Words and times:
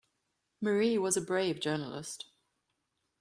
Marie 0.61 0.97
was 0.97 1.15
a 1.15 1.21
brave 1.21 1.59
journalist. 1.59 2.25